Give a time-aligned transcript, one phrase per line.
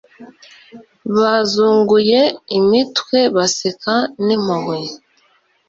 [1.15, 2.19] bazunguye
[2.57, 4.77] imitwe, baseka n'impuhwe!..